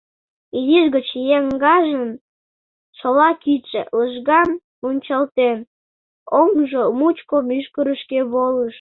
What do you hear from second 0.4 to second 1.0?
Изиш